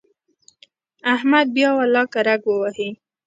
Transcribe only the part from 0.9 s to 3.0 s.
احمد بیا ولاکه رګ ووهي.